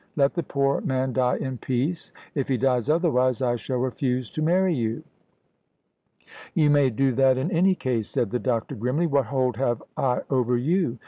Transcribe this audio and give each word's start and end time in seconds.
Let 0.15 0.33
the 0.33 0.41
poor 0.41 0.81
man 0.81 1.13
die 1.13 1.35
in 1.37 1.59
peace. 1.59 2.11
If 2.33 2.47
he 2.47 2.57
dies 2.57 2.89
otherwise, 2.89 3.39
I 3.39 3.55
shall 3.55 3.77
refuse 3.77 4.31
to 4.31 4.41
marry 4.41 4.73
you." 4.73 5.03
"You 6.55 6.71
may 6.71 6.89
do 6.89 7.11
that 7.11 7.37
in 7.37 7.51
any 7.51 7.75
case," 7.75 8.09
said 8.09 8.31
the 8.31 8.39
doctor 8.39 8.73
grimly. 8.73 9.05
"What 9.05 9.27
hold 9.27 9.57
have 9.57 9.83
I 9.95 10.21
over 10.31 10.57
you?" 10.57 10.97